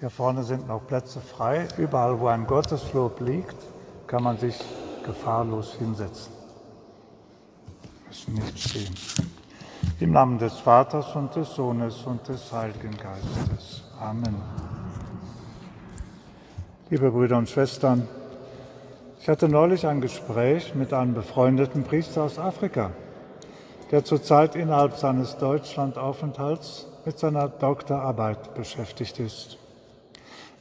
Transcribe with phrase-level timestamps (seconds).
[0.00, 1.68] Hier vorne sind noch Plätze frei.
[1.76, 3.56] Überall, wo ein Gotteslob liegt,
[4.06, 4.58] kann man sich
[5.04, 6.32] gefahrlos hinsetzen.
[8.08, 8.94] Müssen nicht stehen.
[10.00, 13.82] Im Namen des Vaters und des Sohnes und des Heiligen Geistes.
[14.00, 14.36] Amen.
[16.88, 18.08] Liebe Brüder und Schwestern,
[19.20, 22.90] ich hatte neulich ein Gespräch mit einem befreundeten Priester aus Afrika,
[23.90, 29.59] der zurzeit innerhalb seines Deutschlandaufenthalts mit seiner Doktorarbeit beschäftigt ist.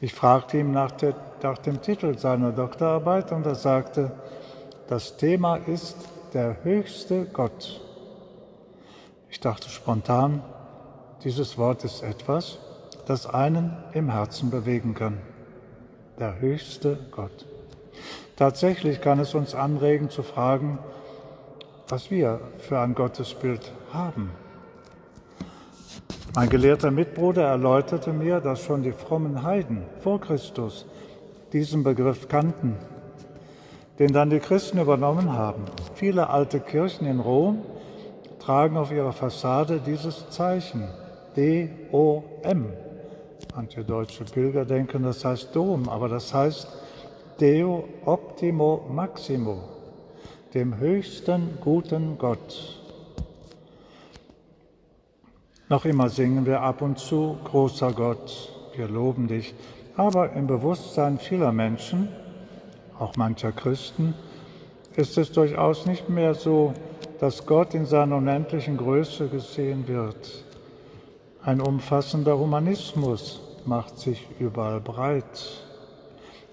[0.01, 1.13] Ich fragte ihn nach, der,
[1.43, 4.11] nach dem Titel seiner Doktorarbeit und er sagte,
[4.87, 5.97] das Thema ist
[6.33, 7.81] der höchste Gott.
[9.29, 10.41] Ich dachte spontan,
[11.23, 12.59] dieses Wort ist etwas,
[13.05, 15.17] das einen im Herzen bewegen kann.
[16.17, 17.45] Der höchste Gott.
[18.37, 20.79] Tatsächlich kann es uns anregen zu fragen,
[21.89, 24.31] was wir für ein Gottesbild haben.
[26.35, 30.85] Mein gelehrter Mitbruder erläuterte mir, dass schon die frommen Heiden vor Christus
[31.53, 32.75] diesen Begriff kannten,
[33.97, 35.65] den dann die Christen übernommen haben.
[35.95, 37.63] Viele alte Kirchen in Rom
[38.39, 40.87] tragen auf ihrer Fassade dieses Zeichen,
[41.35, 42.73] D-O-M.
[43.55, 46.67] Manche deutsche Pilger denken, das heißt Dom, aber das heißt
[47.41, 49.63] Deo Optimo Maximo,
[50.53, 52.78] dem höchsten guten Gott.
[55.69, 59.53] Noch immer singen wir ab und zu, großer Gott, wir loben dich.
[59.95, 62.07] Aber im Bewusstsein vieler Menschen,
[62.97, 64.15] auch mancher Christen,
[64.95, 66.73] ist es durchaus nicht mehr so,
[67.19, 70.43] dass Gott in seiner unendlichen Größe gesehen wird.
[71.43, 75.63] Ein umfassender Humanismus macht sich überall breit,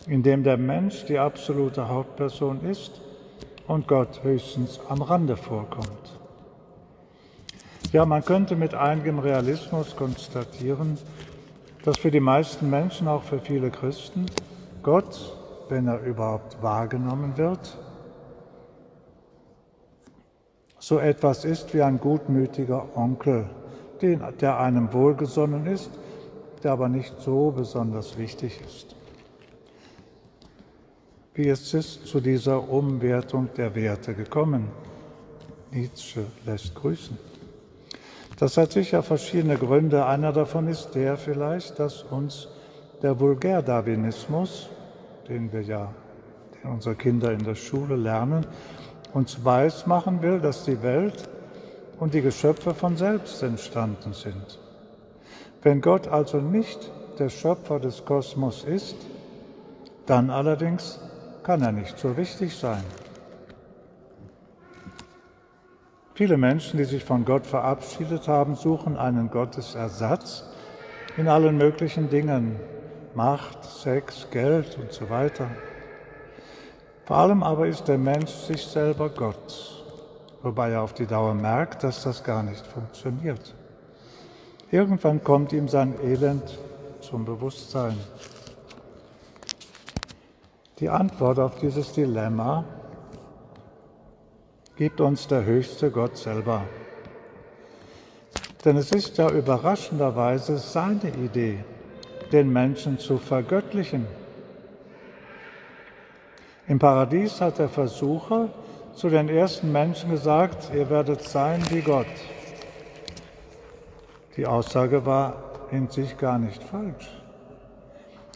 [0.07, 3.01] in dem der Mensch die absolute Hauptperson ist
[3.67, 6.16] und Gott höchstens am Rande vorkommt.
[7.93, 10.99] Ja, man könnte mit einigem Realismus konstatieren,
[11.85, 14.27] dass für die meisten Menschen, auch für viele Christen,
[14.83, 15.37] Gott,
[15.69, 17.79] wenn er überhaupt wahrgenommen wird,
[20.79, 23.49] so etwas ist wie ein gutmütiger Onkel,
[24.01, 25.91] der einem wohlgesonnen ist,
[26.63, 28.97] der aber nicht so besonders wichtig ist.
[31.35, 34.69] Wie ist es zu dieser Umwertung der Werte gekommen?
[35.71, 37.36] Nietzsche lässt grüßen.
[38.37, 40.05] Das hat sicher verschiedene Gründe.
[40.05, 42.49] Einer davon ist der vielleicht, dass uns
[43.03, 44.69] der Vulgärdarwinismus,
[45.29, 45.93] den wir ja,
[46.63, 48.47] den unsere Kinder in der Schule lernen,
[49.15, 51.29] uns weiß machen will, dass die Welt
[51.99, 54.59] und die Geschöpfe von selbst entstanden sind.
[55.63, 58.97] Wenn Gott also nicht der Schöpfer des Kosmos ist,
[60.05, 61.01] dann allerdings
[61.43, 62.85] kann er nicht so wichtig sein.
[66.17, 70.45] Viele Menschen, die sich von Gott verabschiedet haben, suchen einen Gottesersatz
[71.19, 72.59] in allen möglichen Dingen,
[73.15, 75.51] Macht, Sex, Geld und so weiter.
[77.05, 79.85] Vor allem aber ist der Mensch sich selber Gott,
[80.43, 83.55] wobei er auf die Dauer merkt, dass das gar nicht funktioniert.
[84.71, 86.59] Irgendwann kommt ihm sein Elend
[87.03, 87.99] zum Bewusstsein.
[90.79, 92.65] Die Antwort auf dieses Dilemma
[94.77, 96.63] gibt uns der höchste Gott selber.
[98.65, 101.65] Denn es ist ja überraschenderweise seine Idee,
[102.33, 104.07] den Menschen zu vergöttlichen.
[106.69, 108.51] Im Paradies hat der Versucher
[108.95, 112.07] zu den ersten Menschen gesagt, ihr werdet sein wie Gott.
[114.37, 117.09] Die Aussage war in sich gar nicht falsch.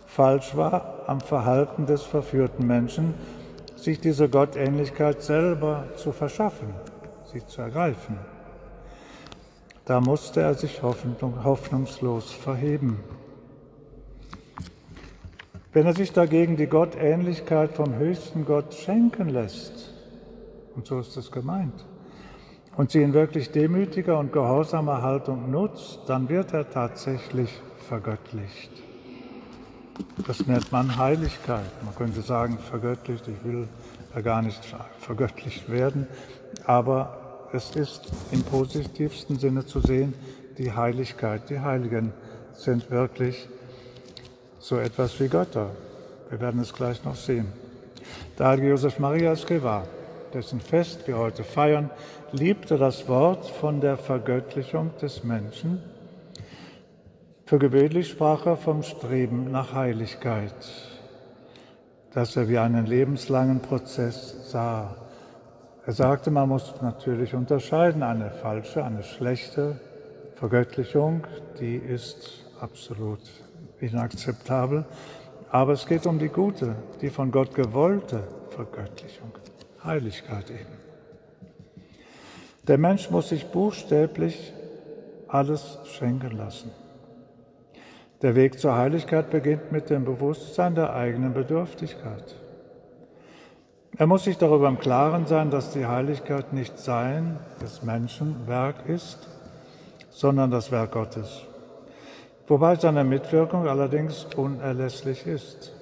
[0.06, 3.15] Falsch war am Verhalten des verführten Menschen,
[3.83, 6.75] sich diese Gottähnlichkeit selber zu verschaffen,
[7.33, 8.19] sie zu ergreifen.
[9.85, 13.01] Da musste er sich hoffnungslos verheben.
[15.73, 19.94] Wenn er sich dagegen die Gottähnlichkeit vom höchsten Gott schenken lässt,
[20.75, 21.85] und so ist es gemeint,
[22.76, 28.71] und sie in wirklich demütiger und gehorsamer Haltung nutzt, dann wird er tatsächlich vergöttlicht.
[30.26, 31.70] Das nennt man Heiligkeit.
[31.85, 33.69] Man könnte sagen, vergöttlicht, ich will
[34.14, 34.61] ja gar nicht
[34.99, 36.06] vergöttlicht werden,
[36.64, 40.14] aber es ist im positivsten Sinne zu sehen,
[40.58, 41.49] die Heiligkeit.
[41.50, 42.12] Die Heiligen
[42.55, 43.49] sind wirklich
[44.58, 45.70] so etwas wie Götter.
[46.29, 47.47] Wir werden es gleich noch sehen.
[48.38, 49.82] Der heilige Josef Maria Escrivá,
[50.32, 51.91] dessen Fest wir heute feiern,
[52.32, 55.82] liebte das Wort von der Vergöttlichung des Menschen
[57.50, 60.55] für gewöhnlich sprach er vom Streben nach Heiligkeit,
[62.14, 64.94] das er wie einen lebenslangen Prozess sah.
[65.85, 69.81] Er sagte, man muss natürlich unterscheiden, eine falsche, eine schlechte
[70.37, 71.26] Vergöttlichung,
[71.58, 73.19] die ist absolut
[73.81, 74.85] inakzeptabel.
[75.50, 79.32] Aber es geht um die gute, die von Gott gewollte Vergöttlichung,
[79.82, 80.79] Heiligkeit eben.
[82.69, 84.52] Der Mensch muss sich buchstäblich
[85.26, 86.70] alles schenken lassen.
[88.22, 92.34] Der Weg zur Heiligkeit beginnt mit dem Bewusstsein der eigenen Bedürftigkeit.
[93.96, 98.87] Er muss sich darüber im Klaren sein, dass die Heiligkeit nicht sein des Menschen Werk
[98.87, 99.26] ist,
[100.11, 101.43] sondern das Werk Gottes.
[102.46, 105.73] Wobei seine Mitwirkung allerdings unerlässlich ist.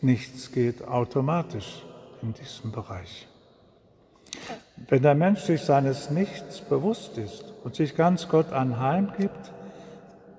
[0.00, 1.82] Nichts geht automatisch
[2.22, 3.28] in diesem Bereich.
[4.88, 9.52] Wenn der Mensch sich seines Nichts bewusst ist und sich ganz Gott anheimgibt,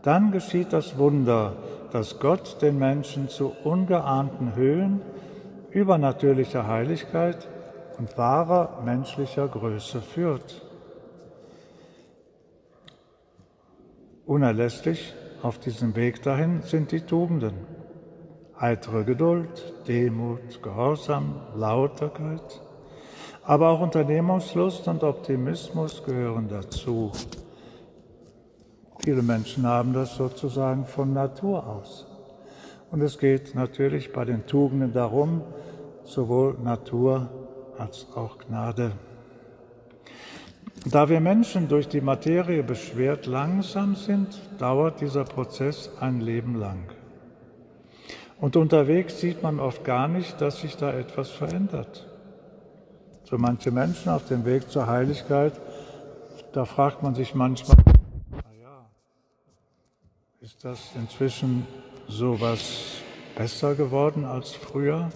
[0.07, 1.51] dann geschieht das Wunder,
[1.91, 5.01] dass Gott den Menschen zu ungeahnten Höhen
[5.71, 7.45] übernatürlicher Heiligkeit
[7.97, 10.65] und wahrer menschlicher Größe führt.
[14.25, 15.13] Unerlässlich
[15.43, 17.55] auf diesem Weg dahin sind die Tugenden.
[18.57, 22.61] Heitere Geduld, Demut, Gehorsam, Lauterkeit,
[23.43, 27.11] aber auch Unternehmungslust und Optimismus gehören dazu.
[29.03, 32.05] Viele Menschen haben das sozusagen von Natur aus.
[32.91, 35.41] Und es geht natürlich bei den Tugenden darum,
[36.03, 37.29] sowohl Natur
[37.77, 38.93] als auch Gnade.
[40.85, 46.79] Da wir Menschen durch die Materie beschwert langsam sind, dauert dieser Prozess ein Leben lang.
[48.39, 52.07] Und unterwegs sieht man oft gar nicht, dass sich da etwas verändert.
[53.23, 55.59] So manche Menschen auf dem Weg zur Heiligkeit,
[56.53, 57.77] da fragt man sich manchmal,
[60.41, 61.65] ist das inzwischen
[62.07, 63.01] so was
[63.35, 65.09] besser geworden als früher?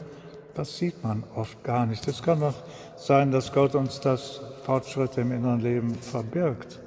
[0.56, 2.08] Das sieht man oft gar nicht.
[2.08, 2.56] Es kann auch
[2.96, 6.80] sein, dass Gott uns das Fortschritt im inneren Leben verbirgt,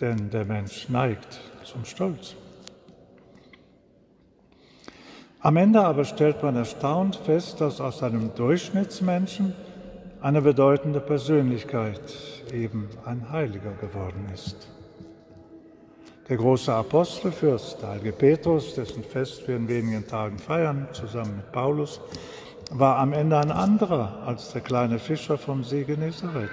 [0.00, 2.34] denn der Mensch neigt zum Stolz.
[5.40, 9.52] Am Ende aber stellt man erstaunt fest, dass aus einem Durchschnittsmenschen
[10.22, 12.00] eine bedeutende Persönlichkeit
[12.54, 14.77] eben ein Heiliger geworden ist.
[16.28, 21.52] Der große Apostelfürst, der heilige Petrus, dessen Fest wir in wenigen Tagen feiern, zusammen mit
[21.52, 22.02] Paulus,
[22.70, 26.50] war am Ende ein anderer als der kleine Fischer vom See Genezareth.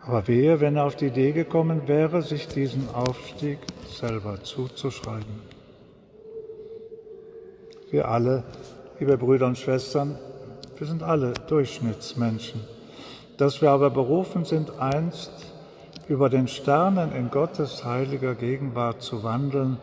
[0.00, 5.42] Aber wehe, wenn er auf die Idee gekommen wäre, sich diesen Aufstieg selber zuzuschreiben.
[7.90, 8.44] Wir alle,
[8.98, 10.18] liebe Brüder und Schwestern,
[10.78, 12.62] wir sind alle Durchschnittsmenschen.
[13.36, 15.49] Dass wir aber berufen sind, einst
[16.10, 19.78] über den Sternen in Gottes heiliger Gegenwart zu wandeln,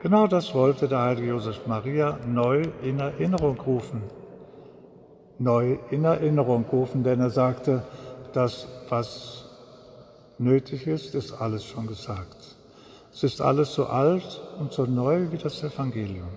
[0.00, 4.02] Genau das wollte der heilige Josef Maria neu in Erinnerung rufen.
[5.40, 7.82] Neu in Erinnerung rufen, denn er sagte,
[8.32, 9.44] das, was
[10.38, 12.56] nötig ist, ist alles schon gesagt.
[13.12, 16.28] Es ist alles so alt und so neu wie das Evangelium.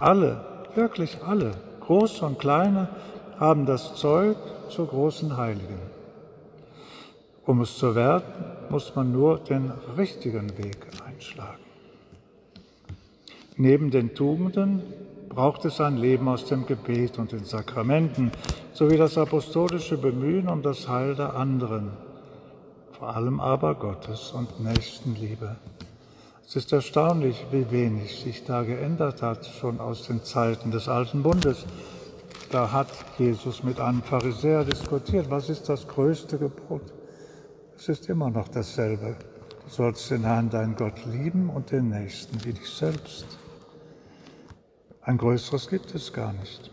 [0.00, 0.44] Alle,
[0.74, 2.88] wirklich alle, große und kleine,
[3.38, 4.36] haben das Zeug
[4.68, 5.78] zur großen Heiligen.
[7.48, 8.26] Um es zu werden,
[8.68, 11.64] muss man nur den richtigen Weg einschlagen.
[13.56, 14.82] Neben den Tugenden
[15.30, 18.32] braucht es ein Leben aus dem Gebet und den Sakramenten
[18.74, 21.92] sowie das apostolische Bemühen um das Heil der anderen,
[22.92, 25.56] vor allem aber Gottes und Nächstenliebe.
[26.46, 31.22] Es ist erstaunlich, wie wenig sich da geändert hat, schon aus den Zeiten des Alten
[31.22, 31.64] Bundes.
[32.50, 36.97] Da hat Jesus mit einem Pharisäer diskutiert, was ist das größte Gebot?
[37.78, 39.14] Es ist immer noch dasselbe.
[39.62, 43.38] Du sollst den Herrn, dein Gott, lieben und den Nächsten wie dich selbst.
[45.00, 46.72] Ein größeres gibt es gar nicht.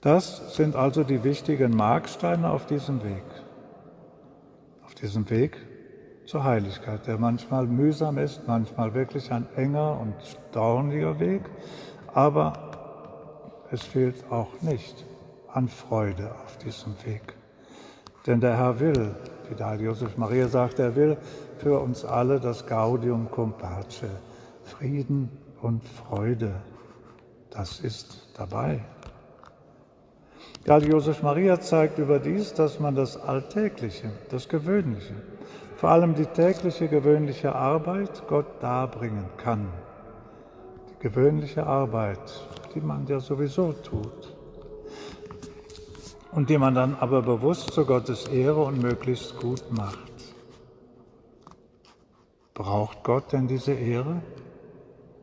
[0.00, 3.24] Das sind also die wichtigen Marksteine auf diesem Weg.
[4.84, 5.56] Auf diesem Weg
[6.26, 10.14] zur Heiligkeit, der manchmal mühsam ist, manchmal wirklich ein enger und
[10.50, 11.42] dorniger Weg,
[12.12, 15.06] aber es fehlt auch nicht
[15.58, 17.34] an Freude auf diesem Weg.
[18.26, 19.16] Denn der Herr will,
[19.48, 21.16] wie der Heilige Josef Maria sagt, er will
[21.58, 24.04] für uns alle das Gaudium cum pace,
[24.62, 25.28] Frieden
[25.60, 26.54] und Freude.
[27.50, 28.84] Das ist dabei.
[30.64, 35.14] Der Heilige Josef Maria zeigt überdies, dass man das Alltägliche, das Gewöhnliche,
[35.74, 39.66] vor allem die tägliche gewöhnliche Arbeit Gott darbringen kann.
[40.90, 42.46] Die gewöhnliche Arbeit,
[42.76, 44.37] die man ja sowieso tut
[46.32, 49.98] und die man dann aber bewusst zu Gottes Ehre und möglichst gut macht.
[52.54, 54.22] Braucht Gott denn diese Ehre?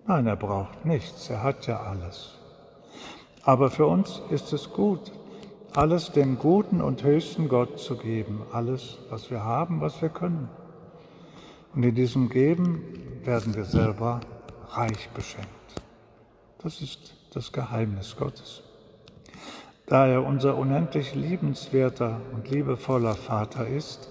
[0.08, 2.36] Nein, er braucht nichts, er hat ja alles.
[3.44, 5.12] Aber für uns ist es gut,
[5.74, 10.50] alles dem guten und höchsten Gott zu geben, alles, was wir haben, was wir können.
[11.74, 12.82] Und in diesem Geben
[13.24, 14.22] werden wir selber
[14.70, 15.50] reich beschenkt.
[16.60, 18.64] Das ist das Geheimnis Gottes.
[19.88, 24.10] Da er unser unendlich liebenswerter und liebevoller Vater ist,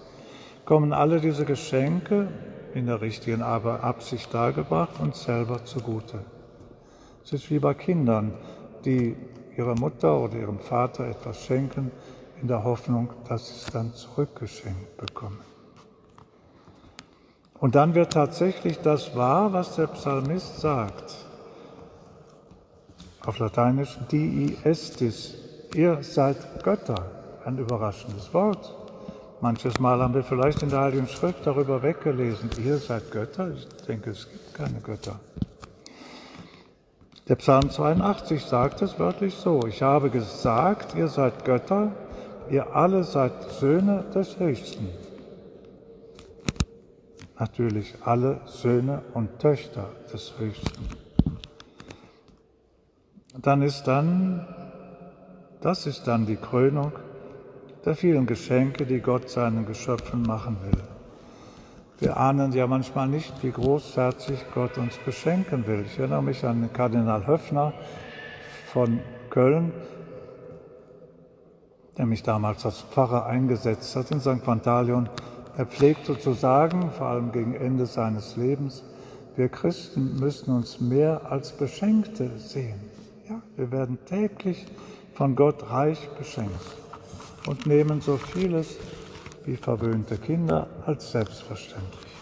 [0.65, 2.29] kommen alle diese Geschenke
[2.75, 6.21] in der richtigen Absicht dargebracht uns selber zugute.
[7.25, 8.35] Es ist wie bei Kindern,
[8.85, 9.17] die
[9.57, 11.91] ihrer Mutter oder ihrem Vater etwas schenken,
[12.41, 15.41] in der Hoffnung, dass sie es dann zurückgeschenkt bekommen.
[17.59, 21.15] Und dann wird tatsächlich das wahr, was der Psalmist sagt.
[23.25, 25.44] Auf Lateinisch, dii estis,
[25.75, 27.11] ihr seid Götter.
[27.45, 28.75] Ein überraschendes Wort.
[29.41, 33.51] Manches Mal haben wir vielleicht in der Heiligen Schrift darüber weggelesen, ihr seid Götter.
[33.53, 35.21] Ich denke, es gibt keine Götter.
[37.29, 41.93] Der Psalm 82 sagt es wörtlich so, ich habe gesagt, ihr seid Götter,
[42.51, 44.89] ihr alle seid Söhne des Höchsten.
[47.39, 50.89] Natürlich alle Söhne und Töchter des Höchsten.
[53.41, 54.47] Dann ist dann,
[55.65, 56.93] das ist dann die Krönung
[57.87, 60.83] der vielen Geschenke, die Gott seinen Geschöpfen machen will.
[62.01, 65.87] Wir ahnen ja manchmal nicht, wie großherzig Gott uns beschenken will.
[65.87, 67.73] Ich erinnere mich an Kardinal Höffner
[68.67, 69.73] von Köln,
[71.97, 74.45] der mich damals als Pfarrer eingesetzt hat in St.
[74.45, 75.09] Pantaleon.
[75.57, 78.85] Er pflegte zu sagen, vor allem gegen Ende seines Lebens,
[79.35, 82.81] wir Christen müssen uns mehr als Beschenkte sehen.
[83.27, 84.67] Ja, wir werden täglich
[85.15, 86.77] von Gott reich beschenkt
[87.47, 88.77] und nehmen so vieles
[89.45, 92.13] wie verwöhnte Kinder als selbstverständlich.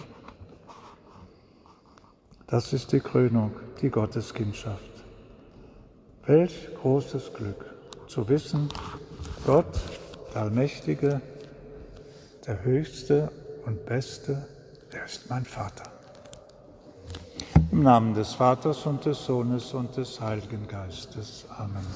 [2.46, 4.92] Das ist die Krönung, die Gotteskindschaft.
[6.26, 7.64] Welch großes Glück
[8.06, 8.68] zu wissen,
[9.46, 9.80] Gott,
[10.34, 11.20] der Allmächtige,
[12.46, 13.30] der Höchste
[13.64, 14.46] und Beste,
[14.92, 15.90] der ist mein Vater.
[17.70, 21.46] Im Namen des Vaters und des Sohnes und des Heiligen Geistes.
[21.56, 21.86] Amen.